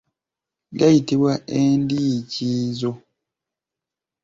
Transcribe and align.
Gayitibwa 0.77 1.33
endiikiizo. 1.59 2.91